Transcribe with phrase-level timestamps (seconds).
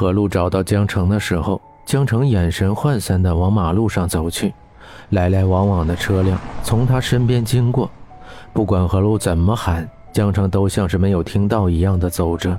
[0.00, 4.54] 何路找到江城的时候，江城眼神涣散地往马路上走去，
[5.10, 7.90] 来来往往的车辆从他身边经过，
[8.54, 12.58] 不管何路怎么喊，江城都像是没有听到一样的走着。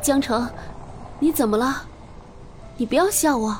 [0.00, 0.48] 江城，
[1.18, 1.82] 你怎么了？
[2.78, 3.54] 你不要笑我。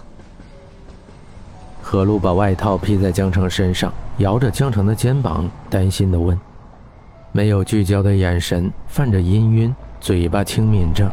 [1.83, 6.41] 何路把外套披在江城身上，摇着江城的肩膀，担心地问
[7.31, 11.13] ：“没有聚焦的眼神，泛着氤氲。”嘴巴轻抿着，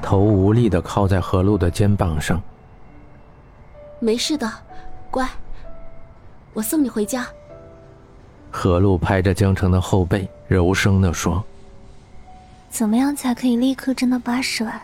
[0.00, 2.40] 头无力的靠在何露的肩膀上。
[3.98, 4.48] 没事的，
[5.10, 5.28] 乖，
[6.54, 7.26] 我送你回家。
[8.50, 11.44] 何露拍着江城的后背，柔声的说
[12.70, 14.80] ：“怎么样才可以立刻挣到八十万？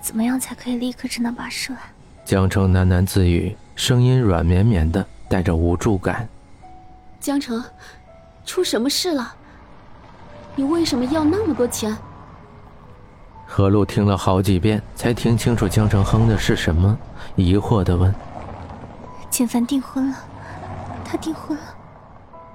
[0.00, 1.80] 怎么样才可以立刻挣到八十万？”
[2.24, 6.28] 江城喃喃自语，声音软绵绵的，带着无助感。
[7.18, 7.62] 江城，
[8.46, 9.34] 出什么事了？
[10.54, 11.94] 你为什么要那么多钱？
[13.52, 16.96] 何露听了好几遍，才听清楚江城哼的是什么，
[17.34, 18.14] 疑惑的问
[19.28, 20.16] ：“简凡订婚了，
[21.04, 21.62] 他订婚了。”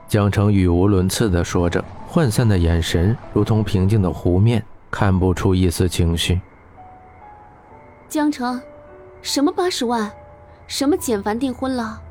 [0.08, 6.40] 江澄语无伦次的说着，涣散的眼神如同平静的湖面，看不出一丝情绪。
[8.08, 8.62] 江城，
[9.22, 10.10] 什么八十万？
[10.66, 12.02] 什么简凡订婚了？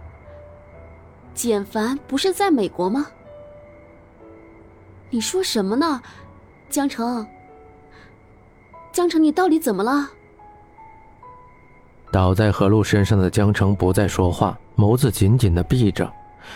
[1.32, 3.06] 简凡不是在美国吗？
[5.08, 6.02] 你说什么呢，
[6.68, 7.26] 江城？
[8.94, 10.08] 江城，你到底怎么了？
[12.12, 16.08] 倒在何露身上的江城不再说话，眸子紧紧的闭着。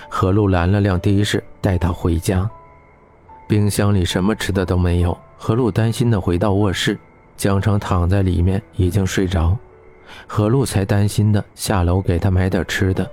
[0.08, 2.48] 何露拦了辆的士，带他回家。
[3.48, 5.18] 冰箱里什么吃的都没有。
[5.36, 6.96] 何露担心的回到卧室，
[7.36, 9.56] 江城躺在里面已经睡着。
[10.28, 13.10] 何露才担心的下楼给他买点吃的。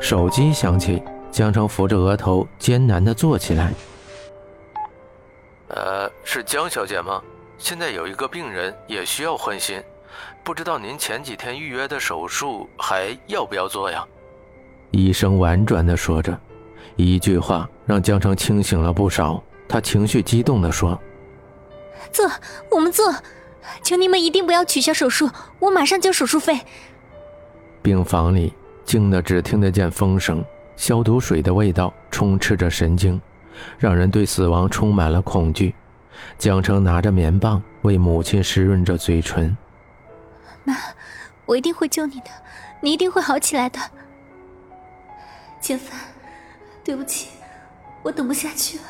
[0.00, 3.72] 手机响起，江城扶着额头，艰难的坐起来。
[6.34, 7.22] 呃，是江小姐吗？
[7.58, 9.80] 现在有一个病人也需要换心，
[10.42, 14.04] 不知道您前几天预约的手术还要不要做呀？
[14.90, 16.36] 医生婉转地说着，
[16.96, 19.40] 一句话让江城清醒了不少。
[19.68, 21.00] 他情绪激动地说
[22.10, 22.28] ：“做，
[22.68, 23.14] 我们做，
[23.84, 25.30] 求你们一定不要取消手术，
[25.60, 26.58] 我马上交手术费。”
[27.80, 28.52] 病房里
[28.84, 30.44] 静的只听得见风声，
[30.74, 33.20] 消毒水的味道充斥着神经。
[33.78, 35.72] 让人对死亡充满了恐惧。
[36.38, 39.56] 江城拿着棉棒为母亲湿润着嘴唇。
[40.64, 40.74] 妈，
[41.46, 42.30] 我一定会救你的，
[42.80, 43.78] 你一定会好起来的。
[45.60, 45.98] 简凡，
[46.82, 47.30] 对不起，
[48.02, 48.84] 我等不下去了。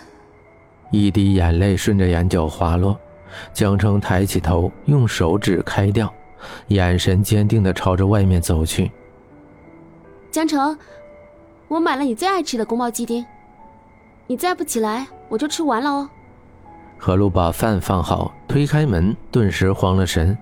[0.90, 2.98] 一滴眼泪顺着眼角滑落，
[3.52, 6.12] 江城抬起头，用手指开掉，
[6.68, 8.90] 眼神坚定的朝着外面走去。
[10.30, 10.76] 江城，
[11.68, 13.24] 我买了你最爱吃的宫保鸡丁。
[14.26, 16.08] 你再不起来，我就吃完了哦。
[17.06, 20.34] 何露把饭放好，推开门，顿时慌了神。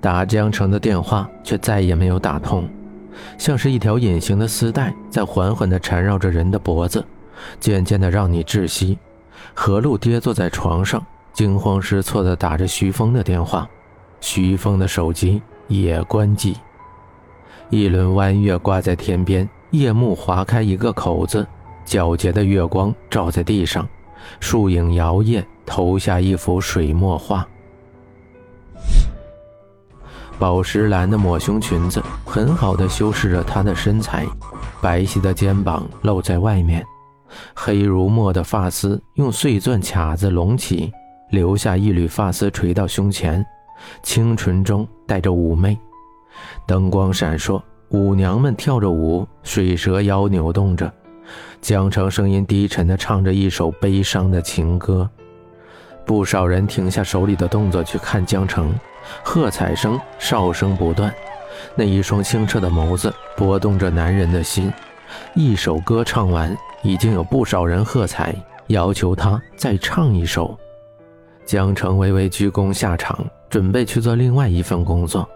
[0.00, 2.68] 打江城的电话，却再也没有打通，
[3.38, 7.06] 像是一条隐形的丝带，在缓缓地缠绕着人的脖子，
[7.60, 8.98] 渐渐地让你窒息。
[9.54, 11.00] 何露跌坐在床上，
[11.32, 13.64] 惊慌失措地打着徐峰的电话，
[14.20, 16.56] 徐峰的手机也关机。
[17.70, 21.46] 一轮弯月挂在天边，夜幕划开一个口子。
[21.86, 23.88] 皎洁的月光照在地上，
[24.40, 27.46] 树影摇曳，投下一幅水墨画。
[30.38, 34.24] 宝石蓝的抹胸裙子很好的修饰着她的身材，
[34.80, 36.84] 白皙的肩膀露在外面，
[37.54, 40.90] 黑如墨的发丝用碎钻卡子隆起，
[41.30, 43.44] 留下一缕发丝垂到胸前，
[44.02, 45.76] 清纯中带着妩媚。
[46.66, 50.90] 灯光闪烁，舞娘们跳着舞，水蛇腰扭动着。
[51.60, 55.10] 江城声音低沉地唱着一首悲伤的情歌，
[56.08, 58.74] 不少人停下手里的动作去看江城，
[59.22, 61.14] 喝彩声、哨声不断，
[61.74, 64.72] 那一双清澈的眸子拨动着男人的心。
[65.34, 68.34] 一首歌唱完，已经有不少人喝彩，
[68.68, 70.58] 要求他再唱一首。
[71.44, 75.28] 江城微微鞠躬下场，准备去做另外一份工作。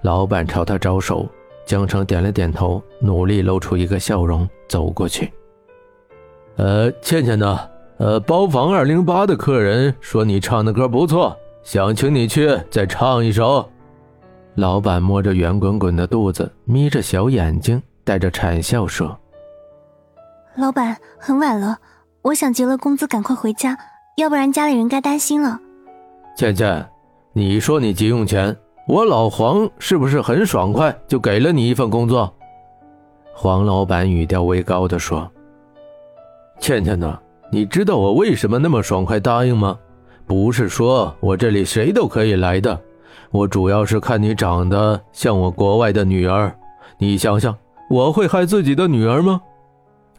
[0.00, 1.28] 老板朝他招手，
[1.66, 5.30] 江城点了点头，努力露出一个笑容，走过去。
[6.56, 7.60] 呃，倩倩呢？
[7.98, 13.68] 呃，包房二零八的客人说你唱的歌不错，想请你去再唱一首。
[14.54, 19.18] 老板摸着圆滚滚的肚子，眯着小眼睛，带着谄笑说
[20.56, 21.76] ：“老板，很晚了，
[22.22, 23.76] 我想结了工资赶快回家，
[24.16, 25.58] 要不然家里人该担心了。”
[26.36, 26.88] 倩倩，
[27.32, 28.56] 你说你急用钱，
[28.86, 32.32] 我老黄是不是很爽快就给了你一份工作？
[33.34, 35.28] 黄老板语调微高的说。
[36.60, 37.16] 倩倩呐，
[37.50, 39.78] 你知道我为什么那么爽快答应吗？
[40.26, 42.78] 不是说我这里谁都可以来的，
[43.30, 46.54] 我主要是看你长得像我国外的女儿。
[46.98, 47.56] 你想想，
[47.88, 49.40] 我会害自己的女儿吗？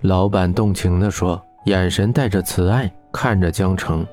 [0.01, 4.05] 老板动情地说，眼神带着慈爱看着江城。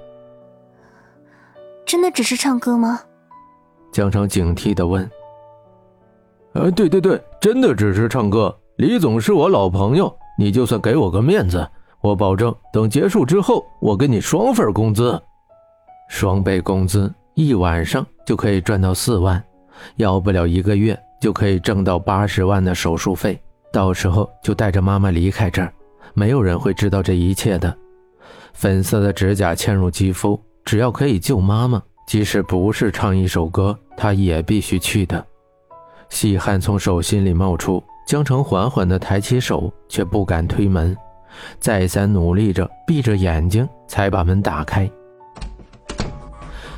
[1.87, 3.01] 真的只是唱歌吗？
[3.93, 5.09] 江城警惕地问。
[6.53, 8.55] 呃，对对对，真的只是唱歌。
[8.77, 11.67] 李总是我老朋友，你就算给我个面子，
[12.01, 15.21] 我保证等结束之后，我给你双份工资。
[16.09, 19.43] 双倍工资，一晚上就可以赚到四万，
[19.97, 23.41] 要不了一个月就可以挣到八十万的手术费。
[23.73, 25.73] 到时候就带着妈妈离开这儿，
[26.15, 27.77] 没有人会知道这一切的。
[28.53, 35.23] 粉色的指甲嵌入肌肤，只要可以救妈妈，即使不是唱一首歌，他也必须去的。
[36.09, 40.97] 细汗从手心里冒出，江城缓缓地抬起手，却不敢推门，
[41.59, 44.91] 再三努力着，闭着眼睛才把门打开。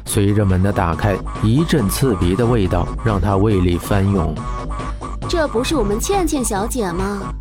[0.04, 4.34] 随着门的打开，一阵刺鼻的味道让他胃里翻涌。
[5.28, 7.34] 这不是我们倩倩小姐吗？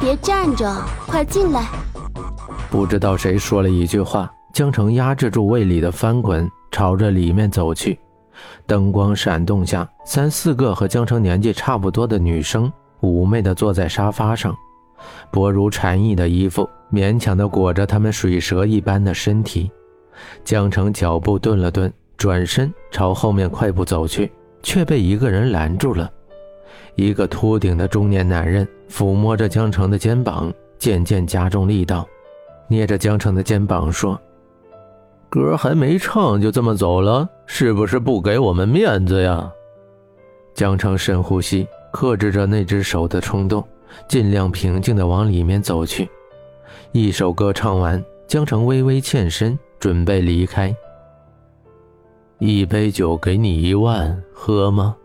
[0.00, 0.74] 别站着，
[1.06, 1.66] 快进来！
[2.70, 7.98] 不知道谁说了一句话，江城压制住胃里的翻滚，朝着里面走去。
[8.66, 12.72] 灯光闪动下，三四个和江城年纪差不多的女生
[13.02, 14.56] 妩媚地坐在沙发上，
[15.30, 19.70] 薄如蝉翼的衣服勉强地裹着他们水蛇一般的身体。
[20.44, 21.92] 江城脚步顿了顿。
[22.16, 24.30] 转身朝后面快步走去，
[24.62, 26.08] 却被一个人拦住了。
[26.94, 32.06] 一个秃顶的中年男人抚摸着江城的肩膀，渐渐加重力道，
[32.68, 34.18] 捏着江城的肩膀说
[35.28, 39.50] ：“歌还没唱就这么走了，是不是不给我们面子呀？”
[40.54, 43.62] 江城深呼吸，克制着那只手的冲动，
[44.08, 46.08] 尽量平静地往里面走去。
[46.92, 50.74] 一首歌唱完，江城微微欠身，准备离开。
[52.38, 54.96] 一杯酒给你一万，喝吗？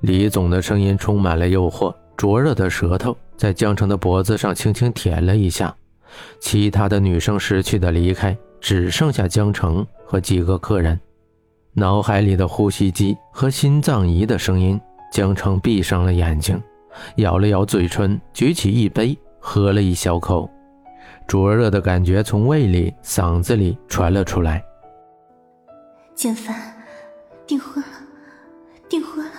[0.00, 5.74] 李总的声音充满了诱惑，灼热的舌头在江城的脖子上轻轻舔了一下。
[6.40, 10.98] 其他的女生识趣的离开，只剩下江城和几个客人。
[11.74, 14.78] 脑海里的呼吸机和心脏仪的声音，
[15.10, 16.60] 江城闭上了眼睛，
[17.16, 20.48] 咬了咬嘴唇，举起一杯，喝了一小口。
[21.26, 24.62] 灼热的感觉从胃里、嗓子里传了出来。
[26.14, 26.54] 简凡，
[27.46, 27.90] 订婚了，
[28.88, 29.32] 订婚了。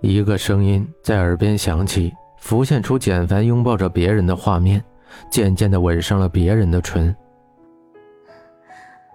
[0.00, 4.84] 一个声音在耳边响起，浮现出简凡拥抱着别人的画面，
[5.30, 7.14] 渐渐的吻上了别人的唇。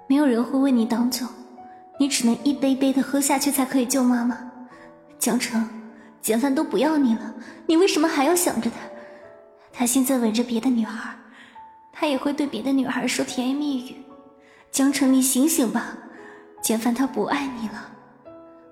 [0.08, 1.26] 没有人会为你挡酒，
[2.00, 4.38] 你只能一杯杯的喝下去才可以救妈妈。
[5.20, 5.68] 江城，
[6.24, 7.36] 简凡都不要你了，
[7.68, 8.78] 你为什么还要想着他？
[9.74, 11.14] 他现在吻着别的女孩，
[11.92, 13.98] 他也会对别的女孩说甜言蜜语。
[14.72, 15.98] 江城，你醒醒吧！
[16.62, 17.92] 简凡他不爱你了，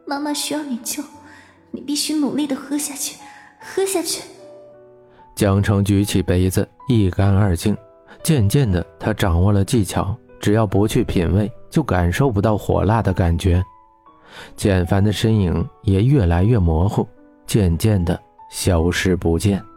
[0.07, 1.03] 妈妈需要你救，
[1.71, 3.19] 你必须努力的喝下去，
[3.59, 4.23] 喝下去。
[5.35, 7.75] 江城举起杯子，一干二净。
[8.23, 13.61] 渐渐的，他掌握了技巧，只要不去品味，就感受不到火辣的感觉。
[14.55, 17.05] 简凡的身影也越来越模糊，
[17.51, 18.17] 渐渐地
[18.49, 19.70] 消失不见。